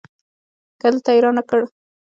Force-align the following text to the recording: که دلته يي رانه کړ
که 0.79 0.87
دلته 0.91 1.09
يي 1.15 1.19
رانه 1.23 1.43
کړ 1.49 1.61